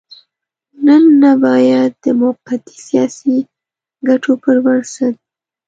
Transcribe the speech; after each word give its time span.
نن 0.85 1.03
نه 1.21 1.31
بايد 1.43 1.91
د 2.03 2.05
موقتي 2.21 2.75
سياسي 2.87 3.35
ګټو 4.07 4.31
پر 4.43 4.55
بنسټ. 4.65 5.15